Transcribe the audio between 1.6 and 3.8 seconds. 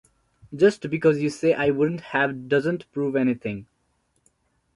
wouldn't have doesn't prove anything.